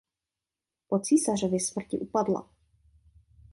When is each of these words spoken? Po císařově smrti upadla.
Po 0.87 0.99
císařově 0.99 1.59
smrti 1.59 1.99
upadla. 1.99 2.49